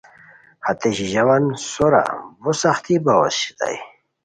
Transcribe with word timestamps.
ہتے 0.65 0.89
ژیژاوان 0.97 1.43
سورا 1.71 2.05
بو 2.41 2.51
سختی 2.61 2.95
باؤ 3.05 3.23
اسیتائے 3.27 3.77